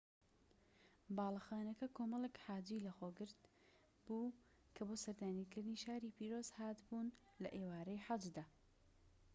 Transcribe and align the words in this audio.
باڵەخانەکە 1.17 1.87
کۆمەڵیک 1.97 2.35
حاجی 2.45 2.83
لەخۆگرت 2.85 3.41
بوو 4.05 4.35
کە 4.75 4.81
بۆ 4.87 4.95
سەردانیکردنی 5.03 5.81
شاری 5.83 6.15
پیرۆز 6.17 6.47
هات 6.57 6.77
بوون 6.87 7.07
لە 7.43 7.49
ئێوارەی 7.57 8.03
حەجدا 8.05 8.45